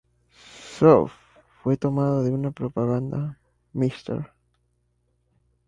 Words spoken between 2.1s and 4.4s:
de una propaganda, "Mr.